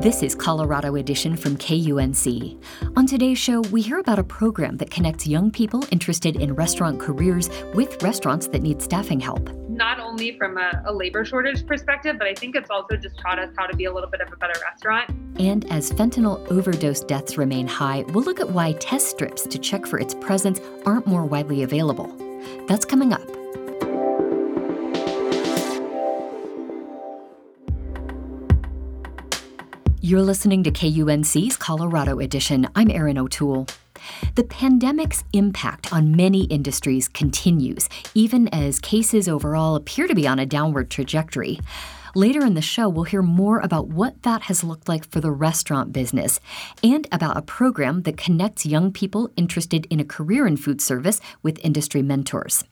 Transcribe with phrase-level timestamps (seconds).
[0.00, 2.56] This is Colorado Edition from KUNC.
[2.96, 7.00] On today's show, we hear about a program that connects young people interested in restaurant
[7.00, 9.50] careers with restaurants that need staffing help.
[9.68, 13.40] Not only from a, a, labor shortage perspective, but I think it's also just taught
[13.40, 15.10] us how to be a little bit of a better restaurant.
[15.40, 19.84] And as fentanyl overdose deaths remain high, we'll look at why test strips to check
[19.84, 22.06] for its presence aren't more widely available.
[22.68, 23.37] That's coming up.
[30.08, 32.66] You're listening to KUNC's Colorado Edition.
[32.74, 33.66] I'm Erin O'Toole.
[34.36, 40.38] The pandemic's impact on many industries continues, even as cases overall appear to be on
[40.38, 41.60] a downward trajectory.
[42.14, 45.30] Later in the show, we'll hear more about what that has looked like for the
[45.30, 46.40] restaurant business
[46.82, 51.20] and about a program that connects young people interested in a career in food service
[51.42, 52.64] with industry mentors.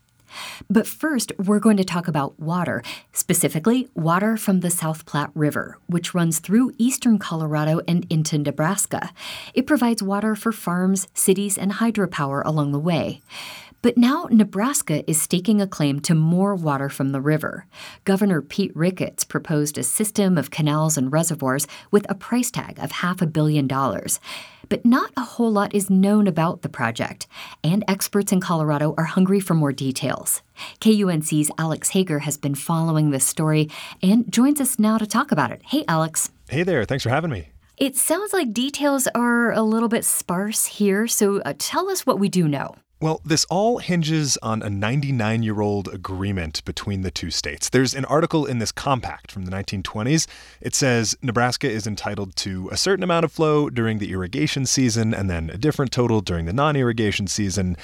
[0.69, 5.79] But first, we're going to talk about water, specifically water from the South Platte River,
[5.87, 9.11] which runs through eastern Colorado and into Nebraska.
[9.55, 13.21] It provides water for farms, cities, and hydropower along the way.
[13.83, 17.67] But now Nebraska is staking a claim to more water from the river.
[18.05, 22.91] Governor Pete Ricketts proposed a system of canals and reservoirs with a price tag of
[22.91, 24.19] half a billion dollars
[24.69, 27.27] but not a whole lot is known about the project,
[27.63, 30.43] and experts in Colorado are hungry for more details.
[30.81, 33.69] KUNC's Alex Hager has been following this story
[34.03, 35.63] and joins us now to talk about it.
[35.65, 36.31] Hey, Alex.
[36.49, 36.85] Hey there.
[36.85, 37.51] Thanks for having me.
[37.77, 42.19] It sounds like details are a little bit sparse here, so uh, tell us what
[42.19, 42.75] we do know.
[42.99, 47.69] Well, this all hinges on a 99 year old agreement between the two states.
[47.69, 50.27] There's an article in this compact from the 1920s.
[50.63, 55.13] It says Nebraska is entitled to a certain amount of flow during the irrigation season
[55.13, 57.77] and then a different total during the non irrigation season.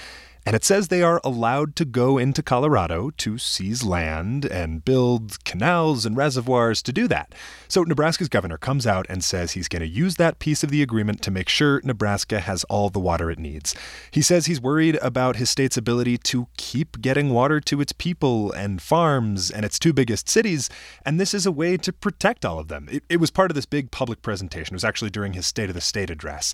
[0.45, 5.43] And it says they are allowed to go into Colorado to seize land and build
[5.45, 7.35] canals and reservoirs to do that.
[7.69, 10.83] So Nebraska's governor comes out and says he's going to use that piece of the
[10.83, 13.75] agreement to make sure Nebraska has all the water it needs.
[14.11, 18.51] He says he's worried about his state's ability to keep getting water to its people
[18.53, 20.69] and farms and its two biggest cities,
[21.07, 22.89] and this is a way to protect all of them.
[22.91, 24.75] It, it was part of this big public presentation.
[24.75, 26.53] It was actually during his State of the State address.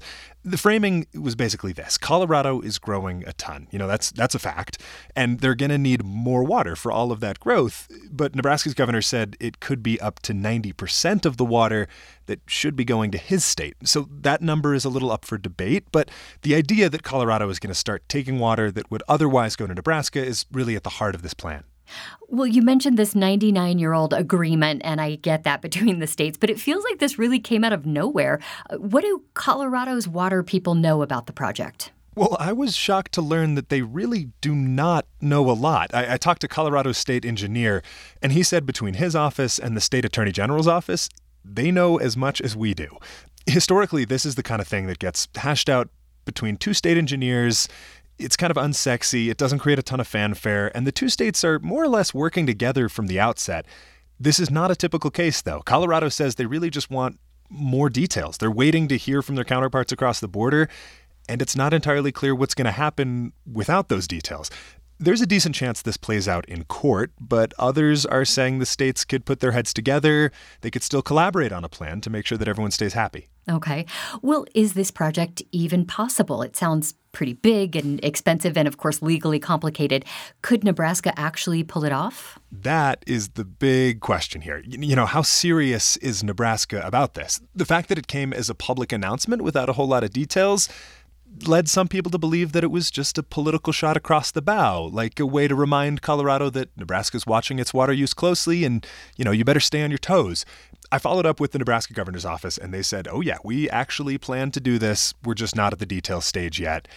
[0.51, 3.69] The framing was basically this Colorado is growing a ton.
[3.71, 4.81] You know, that's that's a fact.
[5.15, 7.89] And they're going to need more water for all of that growth.
[8.11, 11.89] But Nebraska's governor said it could be up to 90% of the water
[12.27, 13.77] that should be going to his state.
[13.85, 16.11] So that number is a little up for debate, but
[16.43, 19.75] the idea that Colorado is going to start taking water that would otherwise go to
[19.75, 21.65] Nebraska is really at the heart of this plan.
[22.29, 26.37] Well, you mentioned this 99 year old agreement, and I get that between the states,
[26.39, 28.41] but it feels like this really came out of nowhere.
[28.71, 31.93] Uh, what do Colorado's water people know about the project?
[32.15, 35.95] Well, I was shocked to learn that they really do not know a lot.
[35.95, 37.81] I, I, talked to Colorado State engineer,
[38.21, 41.09] and he said between his office and the state attorney general's office,
[41.45, 42.99] they know as much as we do.
[43.47, 45.91] Historically, this is the kind of thing that gets hashed out
[46.25, 47.69] between two state engineers.
[48.19, 51.45] It's kind of unsexy, it doesn't create a ton of fanfare, and the two states
[51.45, 53.65] are more or less working together from the outset.
[54.19, 55.61] This is not a typical case, though.
[55.61, 58.39] Colorado says they really just want more details.
[58.39, 60.69] They're waiting to hear from their counterparts across the border,
[61.29, 64.51] and it's not entirely clear what's going to happen without those details.
[65.01, 69.05] There's a decent chance this plays out in court, but others are saying the states
[69.05, 70.33] could put their heads together.
[70.63, 73.29] They could still collaborate on a plan to make sure that everyone stays happy.
[73.49, 73.87] Okay.
[74.23, 76.43] Well, is this project even possible?
[76.43, 80.05] It sounds pretty big and expensive and, of course, legally complicated.
[80.41, 82.39] Could Nebraska actually pull it off?
[82.53, 84.63] That is the big question here.
[84.65, 87.41] You know, how serious is Nebraska about this?
[87.57, 90.69] The fact that it came as a public announcement without a whole lot of details
[91.47, 94.85] led some people to believe that it was just a political shot across the bow,
[94.85, 98.87] like a way to remind Colorado that Nebraska's watching its water use closely and,
[99.17, 100.47] you know, you better stay on your toes.
[100.91, 104.17] I followed up with the Nebraska governor's office and they said, oh, yeah, we actually
[104.17, 105.13] plan to do this.
[105.25, 106.89] We're just not at the detail stage yet.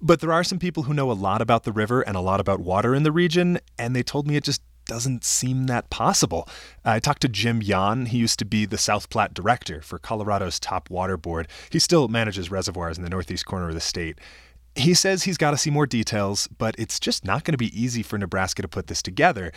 [0.00, 2.40] But there are some people who know a lot about the river and a lot
[2.40, 6.48] about water in the region, and they told me it just doesn't seem that possible.
[6.84, 8.06] I talked to Jim Yahn.
[8.06, 11.46] He used to be the South Platte director for Colorado's top water board.
[11.70, 14.18] He still manages reservoirs in the northeast corner of the state.
[14.74, 17.80] He says he's got to see more details, but it's just not going to be
[17.80, 19.52] easy for Nebraska to put this together.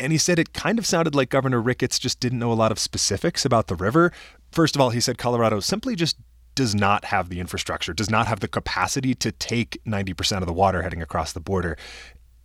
[0.00, 2.72] And he said it kind of sounded like Governor Ricketts just didn't know a lot
[2.72, 4.12] of specifics about the river,
[4.52, 6.16] First of all, he said Colorado simply just
[6.54, 10.52] does not have the infrastructure, does not have the capacity to take 90% of the
[10.52, 11.76] water heading across the border.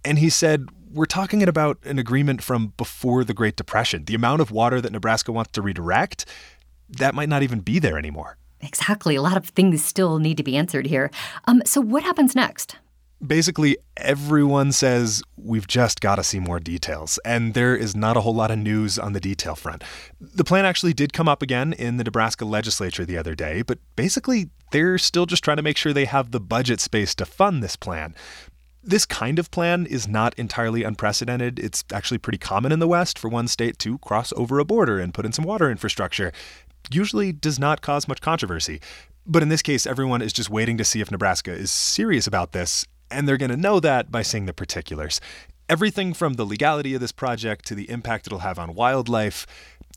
[0.03, 4.05] And he said, we're talking about an agreement from before the Great Depression.
[4.05, 6.25] The amount of water that Nebraska wants to redirect,
[6.89, 8.37] that might not even be there anymore.
[8.61, 9.15] Exactly.
[9.15, 11.09] A lot of things still need to be answered here.
[11.45, 12.77] Um, so, what happens next?
[13.25, 18.21] Basically, everyone says we've just got to see more details, and there is not a
[18.21, 19.83] whole lot of news on the detail front.
[20.19, 23.79] The plan actually did come up again in the Nebraska legislature the other day, but
[23.95, 27.63] basically, they're still just trying to make sure they have the budget space to fund
[27.63, 28.15] this plan.
[28.83, 31.57] This kind of plan is not entirely unprecedented.
[31.57, 34.99] It's actually pretty common in the West for one state to cross over a border
[34.99, 36.31] and put in some water infrastructure.
[36.91, 38.81] Usually does not cause much controversy.
[39.25, 42.51] But in this case, everyone is just waiting to see if Nebraska is serious about
[42.51, 45.21] this, and they're going to know that by seeing the particulars.
[45.67, 49.47] Everything from the legality of this project to the impact it'll have on wildlife,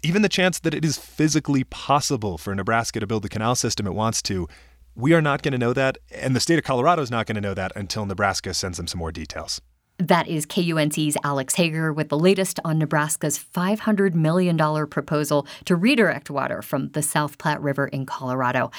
[0.02, 3.86] even the chance that it is physically possible for Nebraska to build the canal system
[3.86, 4.48] it wants to,
[4.94, 7.36] we are not going to know that, and the state of Colorado is not going
[7.36, 9.60] to know that until Nebraska sends them some more details.
[9.98, 14.56] That is KUNC's Alex Hager with the latest on Nebraska's $500 million
[14.86, 18.70] proposal to redirect water from the South Platte River in Colorado.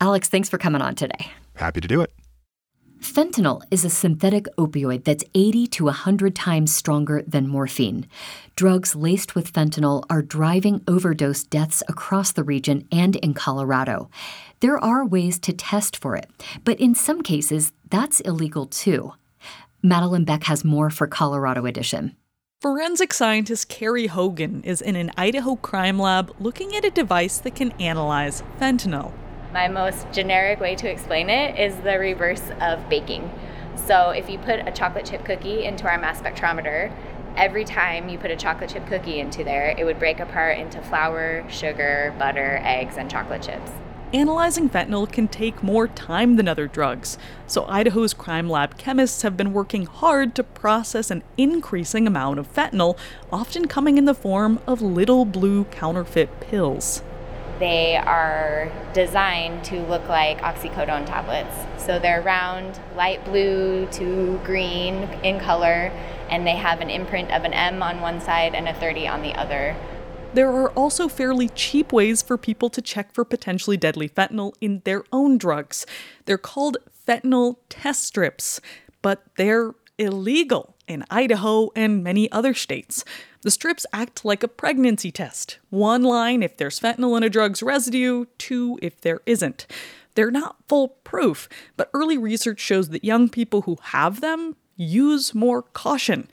[0.00, 1.32] Alex, thanks for coming on today.
[1.56, 2.12] Happy to do it.
[3.00, 8.06] Fentanyl is a synthetic opioid that's 80 to 100 times stronger than morphine.
[8.56, 14.10] Drugs laced with fentanyl are driving overdose deaths across the region and in Colorado.
[14.60, 16.28] There are ways to test for it,
[16.64, 19.12] but in some cases, that's illegal too.
[19.84, 22.16] Madelyn Beck has more for Colorado Edition.
[22.60, 27.54] Forensic scientist Carrie Hogan is in an Idaho crime lab looking at a device that
[27.54, 29.12] can analyze fentanyl.
[29.52, 33.30] My most generic way to explain it is the reverse of baking.
[33.76, 36.92] So, if you put a chocolate chip cookie into our mass spectrometer,
[37.34, 40.82] every time you put a chocolate chip cookie into there, it would break apart into
[40.82, 43.70] flour, sugar, butter, eggs, and chocolate chips.
[44.12, 47.16] Analyzing fentanyl can take more time than other drugs,
[47.46, 52.52] so Idaho's crime lab chemists have been working hard to process an increasing amount of
[52.52, 52.98] fentanyl,
[53.32, 57.02] often coming in the form of little blue counterfeit pills.
[57.58, 61.54] They are designed to look like oxycodone tablets.
[61.84, 64.94] So they're round, light blue to green
[65.24, 65.90] in color,
[66.30, 69.22] and they have an imprint of an M on one side and a 30 on
[69.22, 69.74] the other.
[70.34, 74.82] There are also fairly cheap ways for people to check for potentially deadly fentanyl in
[74.84, 75.86] their own drugs.
[76.26, 76.76] They're called
[77.06, 78.60] fentanyl test strips,
[79.00, 83.04] but they're illegal in Idaho and many other states.
[83.42, 87.62] The strips act like a pregnancy test one line if there's fentanyl in a drug's
[87.62, 89.66] residue, two if there isn't.
[90.14, 95.62] They're not foolproof, but early research shows that young people who have them use more
[95.62, 96.28] caution.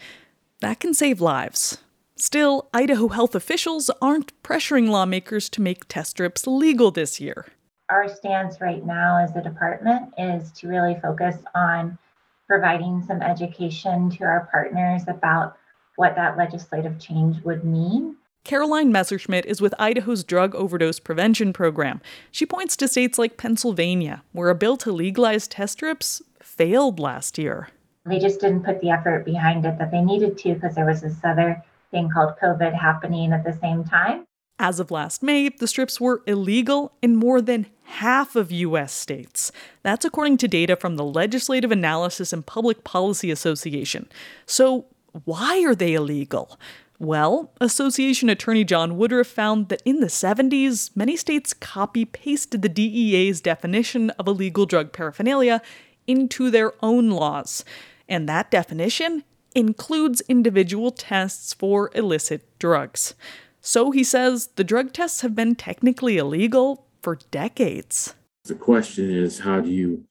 [0.61, 1.77] That can save lives.
[2.17, 7.45] Still, Idaho health officials aren't pressuring lawmakers to make test strips legal this year.
[7.89, 11.99] Our stance right now as the department is to really focus on
[12.47, 15.57] providing some education to our partners about
[15.95, 18.17] what that legislative change would mean.
[18.43, 21.99] Caroline Messerschmidt is with Idaho's Drug Overdose Prevention Program.
[22.29, 27.39] She points to states like Pennsylvania, where a bill to legalize test strips failed last
[27.39, 27.69] year.
[28.05, 31.01] They just didn't put the effort behind it that they needed to because there was
[31.01, 34.25] this other thing called COVID happening at the same time.
[34.59, 38.93] As of last May, the strips were illegal in more than half of U.S.
[38.93, 39.51] states.
[39.83, 44.07] That's according to data from the Legislative Analysis and Public Policy Association.
[44.45, 44.85] So,
[45.23, 46.59] why are they illegal?
[46.99, 52.69] Well, Association Attorney John Woodruff found that in the 70s, many states copy pasted the
[52.69, 55.61] DEA's definition of illegal drug paraphernalia
[56.07, 57.65] into their own laws.
[58.07, 63.15] And that definition includes individual tests for illicit drugs.
[63.61, 68.13] So he says the drug tests have been technically illegal for decades.
[68.45, 70.05] The question is how do you,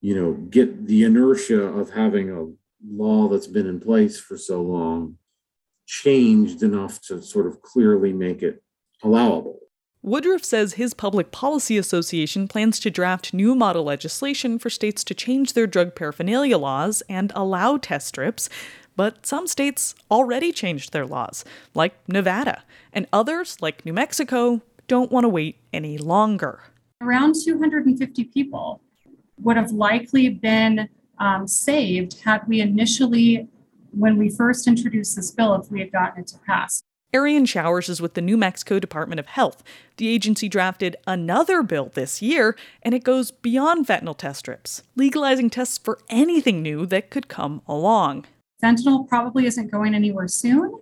[0.00, 2.46] you know, get the inertia of having a
[2.86, 5.16] law that's been in place for so long
[5.86, 8.62] changed enough to sort of clearly make it
[9.02, 9.58] allowable?
[10.02, 15.14] Woodruff says his Public Policy Association plans to draft new model legislation for states to
[15.14, 18.48] change their drug paraphernalia laws and allow test strips,
[18.94, 21.44] but some states already changed their laws,
[21.74, 26.60] like Nevada, and others, like New Mexico, don't want to wait any longer.
[27.00, 28.80] Around 250 people
[29.40, 30.88] would have likely been
[31.20, 33.48] um, saved had we initially,
[33.92, 36.82] when we first introduced this bill, if we had gotten it to pass.
[37.14, 39.62] Arian Showers is with the New Mexico Department of Health.
[39.96, 45.48] The agency drafted another bill this year, and it goes beyond fentanyl test strips, legalizing
[45.48, 48.26] tests for anything new that could come along.
[48.62, 50.80] Fentanyl probably isn't going anywhere soon,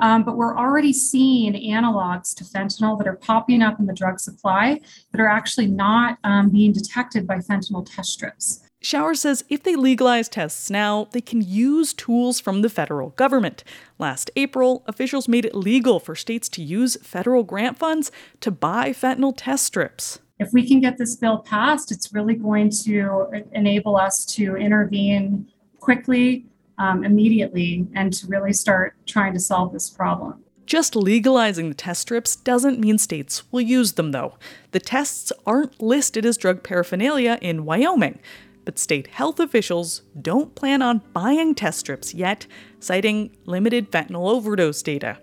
[0.00, 4.18] um, but we're already seeing analogs to fentanyl that are popping up in the drug
[4.18, 4.80] supply
[5.12, 8.67] that are actually not um, being detected by fentanyl test strips.
[8.80, 13.64] Shower says if they legalize tests now, they can use tools from the federal government.
[13.98, 18.90] Last April, officials made it legal for states to use federal grant funds to buy
[18.90, 20.20] fentanyl test strips.
[20.38, 25.48] If we can get this bill passed, it's really going to enable us to intervene
[25.80, 26.46] quickly,
[26.78, 30.44] um, immediately, and to really start trying to solve this problem.
[30.64, 34.34] Just legalizing the test strips doesn't mean states will use them, though.
[34.70, 38.20] The tests aren't listed as drug paraphernalia in Wyoming
[38.68, 42.46] but state health officials don't plan on buying test strips yet,
[42.80, 45.16] citing limited fentanyl overdose data.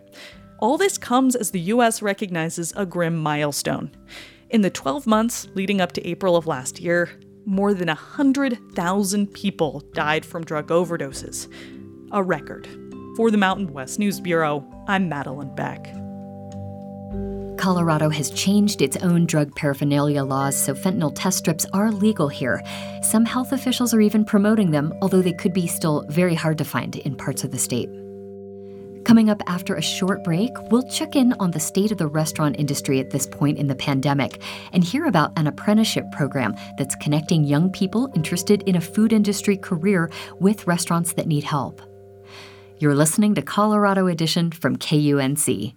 [0.57, 3.91] All this comes as the US recognizes a grim milestone.
[4.49, 7.07] In the 12 months leading up to April of last year,
[7.45, 11.47] more than 100,000 people died from drug overdoses.
[12.13, 12.67] A record.
[13.15, 16.04] For the Mountain West News Bureau, I'm Madelyn Beck.
[17.65, 22.61] Colorado has changed its own drug paraphernalia laws so fentanyl test strips are legal here.
[23.01, 26.63] Some health officials are even promoting them, although they could be still very hard to
[26.63, 27.89] find in parts of the state.
[29.03, 32.55] Coming up after a short break, we'll check in on the state of the restaurant
[32.59, 37.45] industry at this point in the pandemic and hear about an apprenticeship program that's connecting
[37.45, 41.81] young people interested in a food industry career with restaurants that need help.
[42.77, 45.73] You're listening to Colorado Edition from KUNC.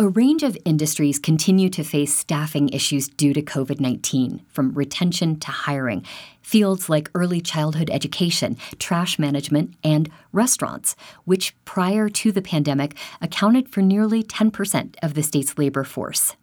[0.00, 5.38] A range of industries continue to face staffing issues due to COVID 19, from retention
[5.40, 6.06] to hiring.
[6.40, 13.68] Fields like early childhood education, trash management, and restaurants, which prior to the pandemic accounted
[13.68, 16.34] for nearly 10% of the state's labor force.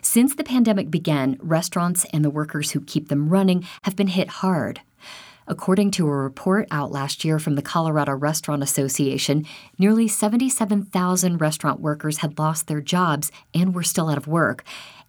[0.00, 4.40] Since the pandemic began, restaurants and the workers who keep them running have been hit
[4.40, 4.80] hard.
[5.48, 9.46] According to a report out last year from the Colorado Restaurant Association,
[9.78, 14.64] nearly 77,000 restaurant workers had lost their jobs and were still out of work,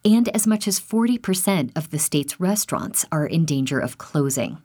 [0.05, 4.59] and as much as 40% of the state's restaurants are in danger of closing.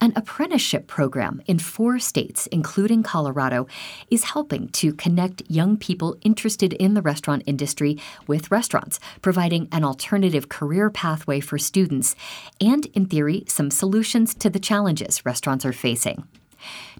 [0.00, 3.66] An apprenticeship program in four states, including Colorado,
[4.10, 9.82] is helping to connect young people interested in the restaurant industry with restaurants, providing an
[9.82, 12.14] alternative career pathway for students
[12.60, 16.28] and, in theory, some solutions to the challenges restaurants are facing.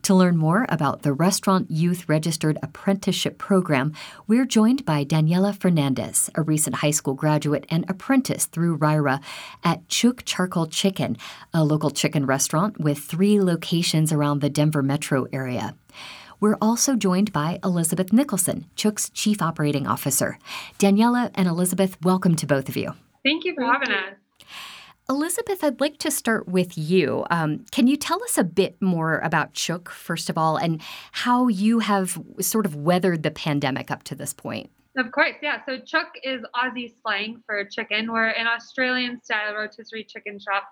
[0.02, 3.92] To learn more about the Restaurant Youth Registered Apprenticeship Program,
[4.26, 9.20] we're joined by Daniela Fernandez, a recent high school graduate and apprentice through RYRA
[9.64, 11.16] at Chook Charcoal Chicken,
[11.52, 15.74] a local chicken restaurant with three locations around the Denver metro area.
[16.40, 20.38] We're also joined by Elizabeth Nicholson, Chook's Chief Operating Officer.
[20.78, 22.92] Daniela and Elizabeth, welcome to both of you.
[23.24, 24.14] Thank you for having us.
[25.10, 27.24] Elizabeth, I'd like to start with you.
[27.30, 31.48] Um, can you tell us a bit more about Chook, first of all, and how
[31.48, 34.70] you have sort of weathered the pandemic up to this point?
[34.98, 35.64] Of course, yeah.
[35.64, 38.12] So Chook is Aussie slang for chicken.
[38.12, 40.64] We're an Australian style rotisserie chicken shop,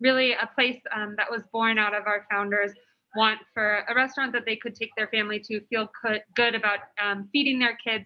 [0.00, 2.72] really a place um, that was born out of our founders'
[3.16, 5.90] want for a restaurant that they could take their family to, feel
[6.36, 8.04] good about um, feeding their kids,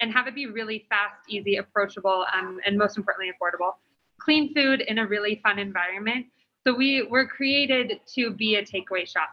[0.00, 3.72] and have it be really fast, easy, approachable, um, and most importantly, affordable
[4.18, 6.26] clean food in a really fun environment.
[6.66, 9.30] So we were created to be a takeaway shop.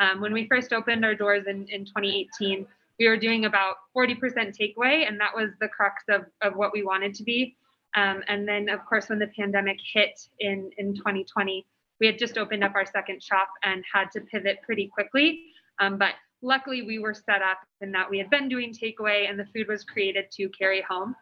[0.00, 2.66] Um, when we first opened our doors in, in 2018,
[2.98, 4.18] we were doing about 40%
[4.56, 7.56] takeaway, and that was the crux of, of what we wanted to be.
[7.96, 11.64] Um, and then, of course, when the pandemic hit in, in 2020,
[12.00, 15.44] we had just opened up our second shop and had to pivot pretty quickly.
[15.80, 19.38] Um, but luckily, we were set up in that we had been doing takeaway, and
[19.38, 21.14] the food was created to carry home.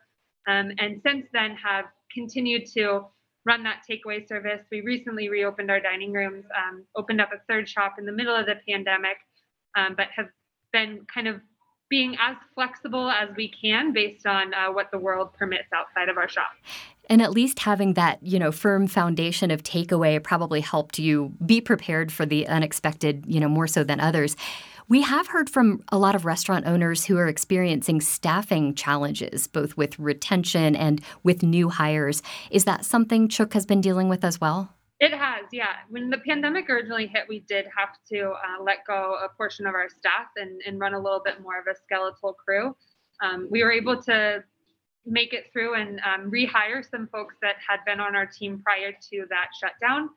[0.48, 3.06] Um, and since then, have continued to
[3.44, 4.60] run that takeaway service.
[4.70, 8.34] We recently reopened our dining rooms, um, opened up a third shop in the middle
[8.34, 9.16] of the pandemic,
[9.76, 10.28] um, but have
[10.72, 11.40] been kind of
[11.90, 16.16] being as flexible as we can based on uh, what the world permits outside of
[16.16, 16.52] our shop.
[17.10, 21.60] And at least having that, you know, firm foundation of takeaway probably helped you be
[21.60, 24.36] prepared for the unexpected, you know, more so than others.
[24.92, 29.74] We have heard from a lot of restaurant owners who are experiencing staffing challenges, both
[29.74, 32.22] with retention and with new hires.
[32.50, 34.74] Is that something Chook has been dealing with as well?
[35.00, 35.76] It has, yeah.
[35.88, 39.72] When the pandemic originally hit, we did have to uh, let go a portion of
[39.72, 42.76] our staff and, and run a little bit more of a skeletal crew.
[43.22, 44.44] Um, we were able to
[45.06, 48.92] make it through and um, rehire some folks that had been on our team prior
[48.92, 50.10] to that shutdown.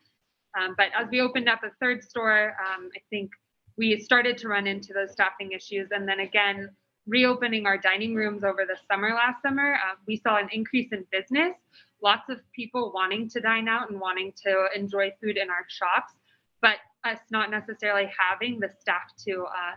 [0.60, 3.32] Um, but as we opened up a third store, um, I think
[3.78, 5.90] we started to run into those staffing issues.
[5.92, 6.70] And then again,
[7.08, 11.06] reopening our dining rooms over the summer last summer, uh, we saw an increase in
[11.12, 11.54] business.
[12.02, 16.14] Lots of people wanting to dine out and wanting to enjoy food in our shops.
[16.62, 19.76] But us not necessarily having the staff to uh,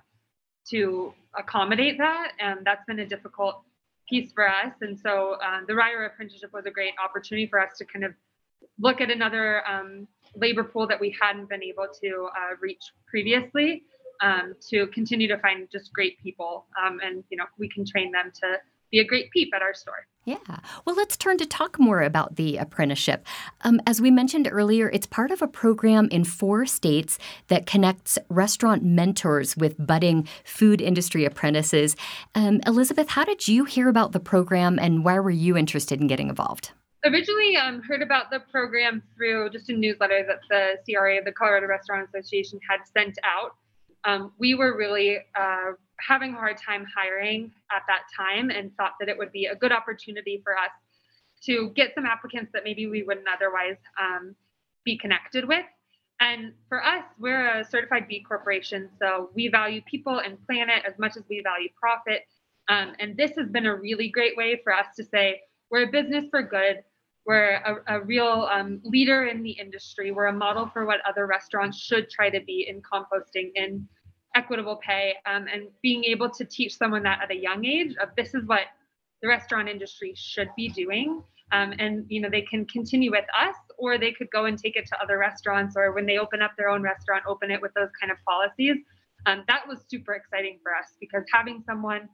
[0.71, 3.63] to accommodate that, and that's been a difficult
[4.09, 4.73] piece for us.
[4.81, 8.13] And so uh, the RYRA apprenticeship was a great opportunity for us to kind of
[8.79, 13.83] look at another um, labor pool that we hadn't been able to uh, reach previously
[14.21, 16.67] um, to continue to find just great people.
[16.83, 18.57] Um, and, you know, we can train them to
[18.91, 20.07] be a great peep at our store.
[20.25, 20.37] Yeah.
[20.85, 23.27] Well, let's turn to talk more about the apprenticeship.
[23.63, 28.19] Um, as we mentioned earlier, it's part of a program in four states that connects
[28.29, 31.97] restaurant mentors with budding food industry apprentices.
[32.35, 36.07] Um, Elizabeth, how did you hear about the program and why were you interested in
[36.07, 36.73] getting involved?
[37.05, 41.67] Originally, um, heard about the program through just a newsletter that the CRA, the Colorado
[41.67, 43.53] Restaurant Association, had sent out.
[44.05, 48.95] Um, we were really uh, having a hard time hiring at that time and thought
[48.99, 50.71] that it would be a good opportunity for us
[51.45, 54.35] to get some applicants that maybe we wouldn't otherwise um,
[54.85, 55.65] be connected with.
[56.21, 60.99] And for us, we're a certified B corporation, so we value people and planet as
[60.99, 62.23] much as we value profit.
[62.69, 65.41] Um, and this has been a really great way for us to say
[65.71, 66.83] we're a business for good.
[67.27, 70.13] We're a, a real um, leader in the industry.
[70.13, 73.87] We're a model for what other restaurants should try to be in composting, in
[74.35, 78.09] equitable pay um, and being able to teach someone that at a young age of
[78.17, 78.63] this is what
[79.23, 81.23] the restaurant industry should be doing
[81.53, 84.77] um, and you know they can continue with us or they could go and take
[84.77, 87.73] it to other restaurants or when they open up their own restaurant open it with
[87.75, 88.77] those kind of policies
[89.27, 92.09] um, that was super exciting for us because having someone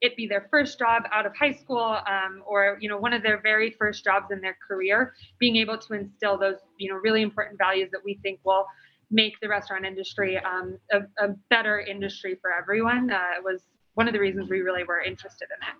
[0.00, 3.22] it be their first job out of high school um, or you know one of
[3.22, 7.22] their very first jobs in their career being able to instill those you know really
[7.22, 8.66] important values that we think will
[9.10, 13.10] make the restaurant industry um, a, a, better industry for everyone.
[13.10, 13.62] Uh, was
[13.94, 15.74] one of the reasons we really were interested in it.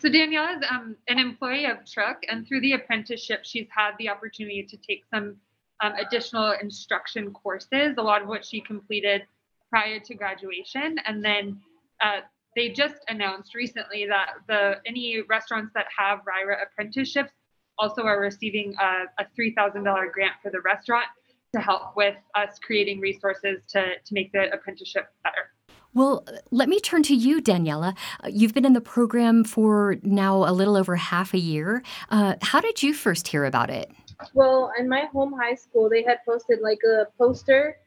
[0.00, 4.08] So Daniela is um, an employee of Chook, and through the apprenticeship, she's had the
[4.08, 5.36] opportunity to take some
[5.82, 9.22] um, additional instruction courses, a lot of which she completed
[9.68, 10.96] prior to graduation.
[11.04, 11.60] And then
[12.02, 12.20] uh,
[12.56, 17.32] they just announced recently that the any restaurants that have RYRA apprenticeships
[17.78, 21.06] also are receiving a, a $3,000 grant for the restaurant
[21.54, 25.52] to help with us creating resources to, to make the apprenticeship better.
[25.92, 27.96] Well, let me turn to you, Daniela.
[28.28, 31.82] You've been in the program for now a little over half a year.
[32.10, 33.90] Uh, how did you first hear about it?
[34.34, 37.78] Well, in my home high school, they had posted like a poster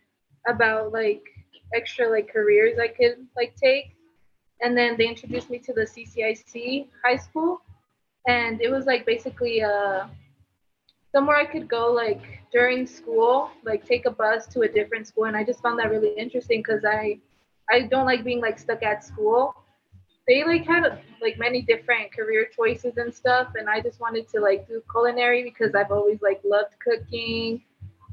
[0.48, 1.24] about like
[1.74, 3.96] extra like careers I could like take,
[4.62, 7.62] and then they introduced me to the CCIC high school,
[8.28, 10.08] and it was like basically a uh,
[11.14, 15.26] somewhere I could go like during school, like take a bus to a different school,
[15.26, 17.20] and I just found that really interesting because I
[17.70, 19.56] I don't like being like stuck at school.
[20.28, 24.40] They like had like many different career choices and stuff, and I just wanted to
[24.40, 27.62] like do culinary because I've always like loved cooking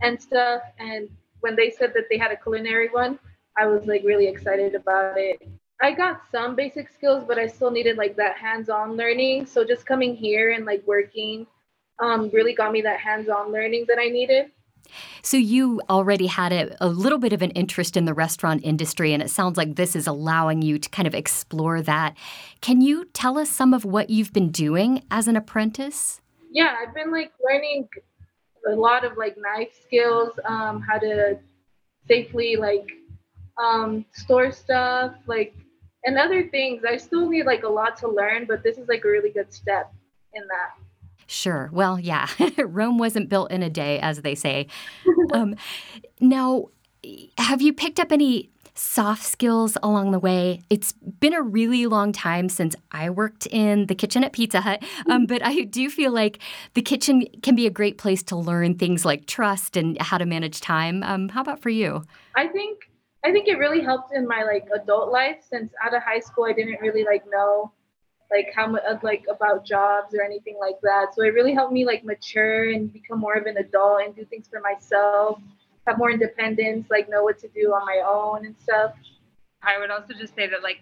[0.02, 0.62] and stuff.
[0.78, 1.08] And
[1.40, 3.18] when they said that they had a culinary one,
[3.56, 5.40] I was like really excited about it.
[5.82, 9.46] I got some basic skills, but I still needed like that hands-on learning.
[9.46, 11.46] So just coming here and like working
[11.98, 14.50] um, really got me that hands-on learning that I needed.
[15.22, 19.12] So you already had a, a, little bit of an interest in the restaurant industry,
[19.12, 22.16] and it sounds like this is allowing you to kind of explore that.
[22.60, 26.20] Can you tell us some of what you've been doing as an apprentice?
[26.50, 27.88] Yeah, I've been like learning
[28.66, 31.38] a lot of like knife skills, um, how to
[32.08, 32.88] safely like
[33.58, 35.54] um, store stuff, like
[36.04, 36.82] and other things.
[36.84, 39.52] I still need like a lot to learn, but this is like a really good
[39.52, 39.92] step
[40.34, 40.84] in that.
[41.26, 41.70] Sure.
[41.72, 42.26] Well, yeah,
[42.58, 44.66] Rome wasn't built in a day, as they say.
[45.32, 45.54] um,
[46.20, 46.70] now,
[47.38, 50.62] have you picked up any soft skills along the way?
[50.70, 54.82] It's been a really long time since I worked in the kitchen at Pizza Hut,
[55.08, 56.40] um, but I do feel like
[56.74, 60.26] the kitchen can be a great place to learn things like trust and how to
[60.26, 61.04] manage time.
[61.04, 62.02] Um, how about for you?
[62.34, 62.89] I think
[63.24, 66.44] I think it really helped in my like adult life since out of high school
[66.44, 67.72] I didn't really like know
[68.30, 71.14] like how much like about jobs or anything like that.
[71.14, 74.24] So it really helped me like mature and become more of an adult and do
[74.24, 75.40] things for myself,
[75.86, 78.92] have more independence, like know what to do on my own and stuff.
[79.62, 80.78] I would also just say that like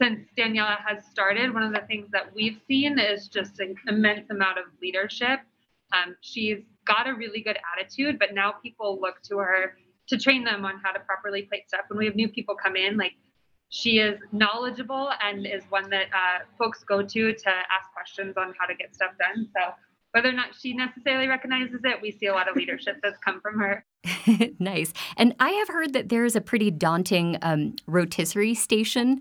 [0.00, 4.30] since Daniela has started, one of the things that we've seen is just an immense
[4.30, 5.40] amount of leadership.
[5.92, 9.76] Um, she's got a really good attitude, but now people look to her
[10.08, 11.82] to train them on how to properly plate stuff.
[11.88, 13.12] When we have new people come in, like
[13.70, 18.54] she is knowledgeable and is one that uh, folks go to to ask questions on
[18.58, 19.46] how to get stuff done.
[19.54, 19.74] So
[20.12, 23.40] whether or not she necessarily recognizes it, we see a lot of leadership that's come
[23.40, 23.84] from her.
[24.58, 24.92] nice.
[25.18, 29.20] And I have heard that there is a pretty daunting um, rotisserie station.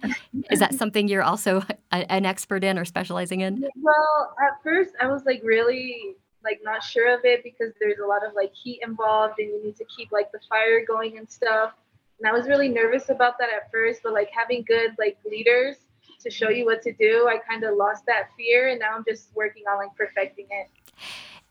[0.49, 3.65] Is that something you're also a, an expert in or specializing in?
[3.75, 6.15] Well, at first I was like really
[6.47, 9.63] like not sure of it because there's a lot of like heat involved and you
[9.63, 11.73] need to keep like the fire going and stuff.
[12.19, 15.75] And I was really nervous about that at first, but like having good like leaders
[16.21, 19.03] to show you what to do, I kind of lost that fear and now I'm
[19.05, 20.69] just working on like perfecting it.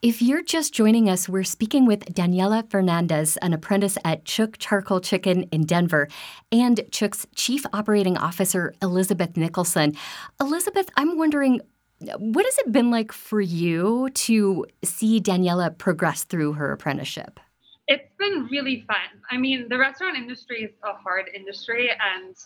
[0.02, 5.00] If you're just joining us, we're speaking with Daniela Fernandez, an apprentice at Chook Charcoal
[5.00, 6.08] Chicken in Denver,
[6.52, 9.96] and Chook's Chief Operating Officer, Elizabeth Nicholson.
[10.38, 11.60] Elizabeth, I'm wondering,
[12.00, 17.40] what has it been like for you to see Daniela progress through her apprenticeship?
[17.88, 19.22] It's been really fun.
[19.30, 22.36] I mean, the restaurant industry is a hard industry, and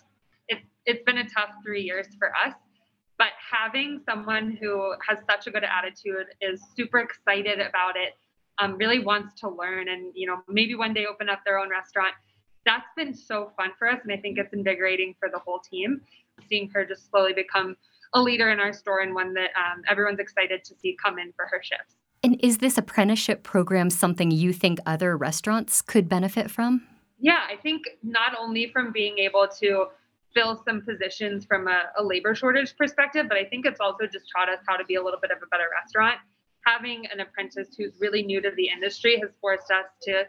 [0.49, 2.55] it's it's been a tough three years for us.
[3.19, 8.15] But having someone who has such a good attitude is super excited about it,
[8.59, 11.71] um, really wants to learn, and you know maybe one day open up their own
[11.71, 12.15] restaurant.
[12.67, 16.03] That's been so fun for us, and I think it's invigorating for the whole team.
[16.49, 17.77] Seeing her just slowly become
[18.15, 21.33] a leader in our store and one that um, everyone's excited to see come in
[21.33, 21.97] for her shifts.
[22.23, 26.87] And is this apprenticeship program something you think other restaurants could benefit from?
[27.19, 29.87] Yeah, I think not only from being able to
[30.35, 34.27] fill some positions from a, a, labor shortage perspective, but I think it's also just
[34.35, 36.19] taught us how to be a little bit of a better restaurant.
[36.65, 40.25] Having an apprentice who's really new to the industry has forced us to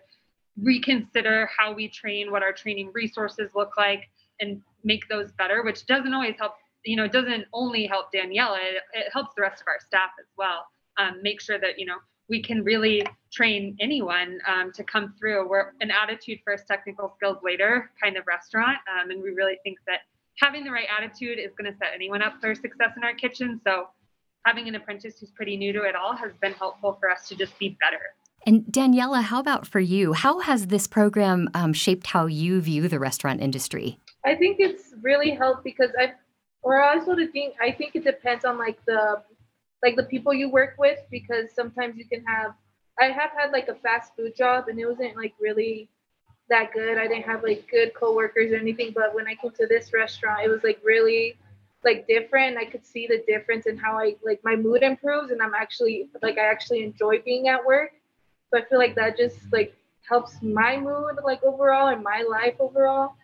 [0.60, 5.86] reconsider how we train, what our training resources look like, and make those better, which
[5.86, 6.54] doesn't always help.
[6.84, 10.12] You know, it doesn't only help Daniela; it, it helps the rest of our staff
[10.20, 10.68] as well
[10.98, 11.98] um, make sure that you know
[12.30, 15.48] we can really train anyone um, to come through.
[15.50, 19.78] We're an attitude first, technical skills later kind of restaurant, um, and we really think
[19.88, 20.00] that
[20.38, 23.60] having the right attitude is going to set anyone up for success in our kitchen.
[23.66, 23.90] So
[24.46, 27.36] having an apprentice who's pretty new to it all has been helpful for us to
[27.36, 28.02] just be better.
[28.46, 30.14] And Daniela, how about for you?
[30.14, 34.00] How has this program um, shaped how you view the restaurant industry?
[34.26, 36.14] I think it's really helped because I,
[36.64, 39.22] or I sort of think I think it depends on like the
[39.84, 42.54] like the people you work with because sometimes you can have
[43.00, 45.90] I have had like a fast food job and it wasn't like really
[46.50, 46.98] that good.
[46.98, 50.44] I didn't have like good coworkers or anything, but when I came to this restaurant,
[50.44, 51.38] it was like really
[51.84, 52.58] like different.
[52.58, 56.10] I could see the difference in how I like my mood improves and I'm actually
[56.22, 57.92] like I actually enjoy being at work.
[58.52, 59.76] So I feel like that just like
[60.08, 63.16] helps my mood like overall and my life overall.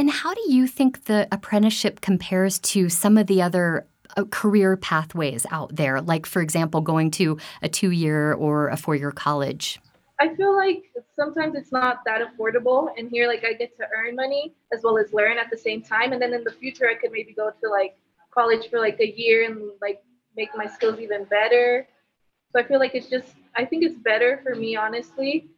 [0.00, 3.86] And how do you think the apprenticeship compares to some of the other
[4.16, 8.78] uh, career pathways out there, like, for example, going to a two year or a
[8.78, 9.78] four year college?
[10.18, 10.84] I feel like
[11.14, 12.88] sometimes it's not that affordable.
[12.96, 15.82] And here, like, I get to earn money as well as learn at the same
[15.82, 16.14] time.
[16.14, 17.98] And then in the future, I could maybe go to like
[18.30, 20.02] college for like a year and like
[20.34, 21.86] make my skills even better.
[22.54, 25.50] So I feel like it's just, I think it's better for me, honestly.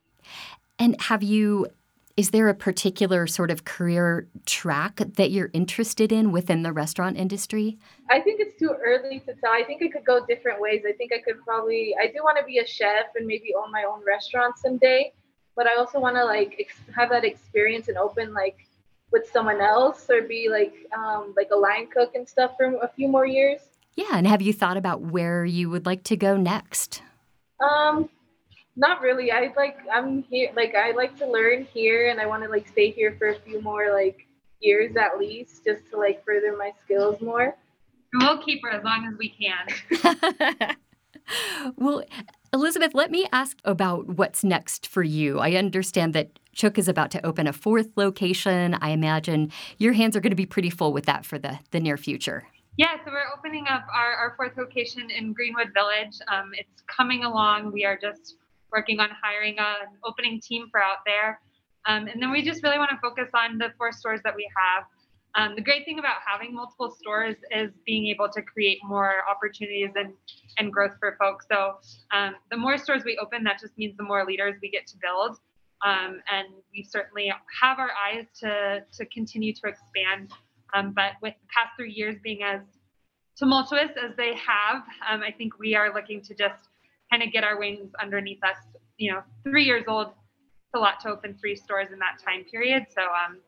[0.81, 1.69] And have you
[2.17, 7.17] is there a particular sort of career track that you're interested in within the restaurant
[7.17, 7.79] industry?
[8.11, 9.53] I think it's too early to tell.
[9.53, 10.83] I think it could go different ways.
[10.87, 13.73] I think I could probably, I do want to be a chef and maybe own
[13.73, 15.13] my own restaurant someday.
[15.57, 18.67] But I also want to like ex- have that experience and open like
[19.11, 22.89] with someone else or be like um, like a line cook and stuff for a
[22.89, 23.61] few more years.
[23.95, 27.03] Yeah, and have you thought about where you would like to go next?
[27.61, 28.09] Um,
[28.77, 29.31] not really.
[29.31, 32.69] I like I'm here like I like to learn here and I want to like
[32.69, 34.27] stay here for a few more like
[34.61, 37.57] years at least just to like further my skills more.
[38.15, 40.77] we'll keep her as long as we can.
[41.77, 42.03] well,
[42.53, 45.39] Elizabeth, let me ask about what's next for you.
[45.39, 48.75] I understand that Chook is about to open a fourth location.
[48.75, 51.81] I imagine your hands are going to be pretty full with that for the, the
[51.81, 52.45] near future.
[52.77, 56.19] Yeah, so we're opening up our, our fourth location in Greenwood Village.
[56.29, 57.73] Um, it's coming along.
[57.73, 58.37] We are just
[58.73, 61.41] working on hiring an opening team for out there.
[61.87, 64.49] Um, and then we just really want to focus on the four stores that we
[64.57, 64.85] have.
[65.35, 69.91] Um, the great thing about having multiple stores is being able to create more opportunities
[69.97, 70.13] and,
[70.59, 71.47] and growth for folks.
[71.51, 71.77] So
[72.13, 74.97] um, the more stores we open, that just means the more leaders we get to
[75.01, 75.39] build.
[75.85, 80.31] Um, and we certainly have our eyes to, to continue to expand.
[80.75, 82.61] Um, but with the past three years being as
[83.37, 86.69] tumultuous as they have, um, I think we are looking to just
[87.13, 88.57] kind of get our wings underneath us.
[88.97, 92.45] You know, three years old, it's a lot to open three stores in that time
[92.45, 92.87] period.
[92.95, 93.39] So um,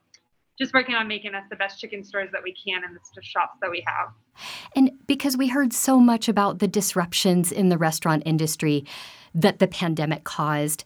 [0.59, 3.59] just working on making us the best chicken stores that we can in the shops
[3.63, 4.09] that we have.
[4.77, 8.85] And because we heard so much about the disruptions in the restaurant industry
[9.35, 10.85] that the pandemic caused,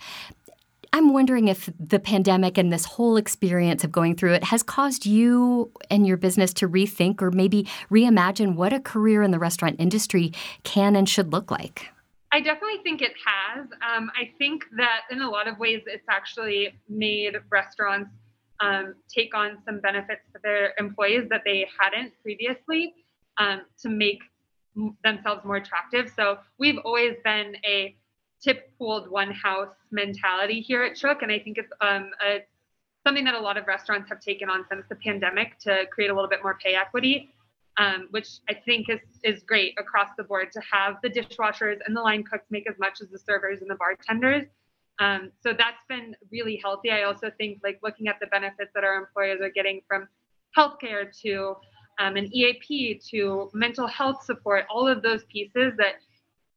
[0.93, 5.05] I'm wondering if the pandemic and this whole experience of going through it has caused
[5.05, 9.77] you and your business to rethink or maybe reimagine what a career in the restaurant
[9.79, 11.89] industry can and should look like.
[12.31, 13.67] I definitely think it has.
[13.67, 18.11] Um, I think that in a lot of ways, it's actually made restaurants
[18.61, 22.95] um, take on some benefits for their employees that they hadn't previously
[23.39, 24.21] um, to make
[25.05, 26.13] themselves more attractive.
[26.15, 27.97] So we've always been a
[28.43, 32.45] tip pooled one house mentality here at Chook, and I think it's um, a,
[33.07, 36.15] something that a lot of restaurants have taken on since the pandemic to create a
[36.15, 37.33] little bit more pay equity,
[37.79, 41.97] um, which I think is is great across the board to have the dishwashers and
[41.97, 44.47] the line cooks make as much as the servers and the bartenders.
[44.99, 46.91] Um, so that's been really healthy.
[46.91, 50.09] I also think like looking at the benefits that our employers are getting from
[50.57, 51.57] healthcare to
[52.01, 55.95] um, an EAP to mental health support, all of those pieces that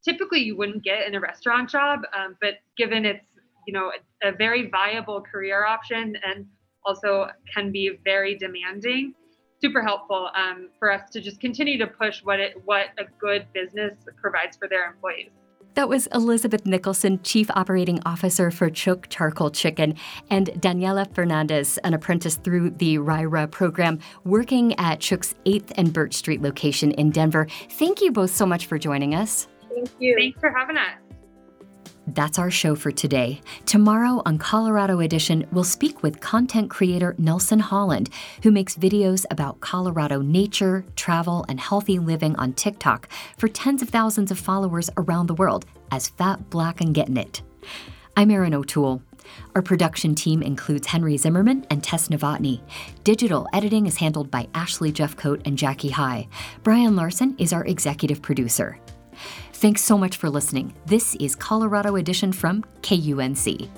[0.04, 3.24] typically you wouldn't get in a restaurant job, um, but given it's
[3.66, 3.92] you know
[4.24, 6.46] a, a, very viable career option and
[6.84, 9.14] also can be very demanding,
[9.62, 13.46] super helpful um, for us to just continue to push what it what a good
[13.54, 15.30] business provides for their employees.
[15.74, 19.94] That was Elizabeth Nicholson, Chief Operating Officer for Chook Charcoal Chicken,
[20.28, 26.12] and Daniela Fernandez, an apprentice through the RYRA program, working at Chook's 8th and Birch
[26.12, 27.46] Street location in Denver.
[27.70, 29.48] Thank you both so much for joining us.
[29.74, 30.14] Thank you.
[30.18, 30.98] Thanks for having us.
[32.14, 33.40] That's our show for today.
[33.64, 38.10] Tomorrow on Colorado Edition, we'll speak with content creator Nelson Holland,
[38.42, 43.88] who makes videos about Colorado nature, travel, and healthy living on TikTok for tens of
[43.88, 47.40] thousands of followers around the world as Fat Black and Getting It.
[48.14, 49.02] I'm Erin O'Toole.
[49.54, 52.60] Our production team includes Henry Zimmerman and Tess Novotny.
[53.04, 56.28] Digital editing is handled by Ashley Jeffcoat and Jackie High.
[56.62, 58.78] Brian Larson is our executive producer.
[59.62, 60.74] Thanks so much for listening.
[60.86, 63.68] This is Colorado Edition from KUNC.